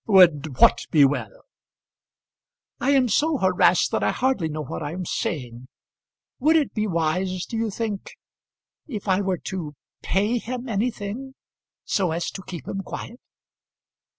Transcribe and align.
"Would 0.07 0.57
what 0.57 0.87
be 0.89 1.05
well?" 1.05 1.43
"I 2.79 2.89
am 2.89 3.07
so 3.07 3.37
harassed 3.37 3.91
that 3.91 4.01
I 4.01 4.09
hardly 4.09 4.49
know 4.49 4.63
what 4.63 4.81
I 4.81 4.93
am 4.93 5.05
saying. 5.05 5.67
Would 6.39 6.55
it 6.55 6.73
be 6.73 6.87
wise, 6.87 7.45
do 7.45 7.55
you 7.55 7.69
think, 7.69 8.13
if 8.87 9.07
I 9.07 9.21
were 9.21 9.37
to 9.53 9.75
pay 10.01 10.39
him 10.39 10.67
anything, 10.67 11.35
so 11.83 12.13
as 12.13 12.31
to 12.31 12.41
keep 12.41 12.67
him 12.67 12.81
quiet?" 12.81 13.19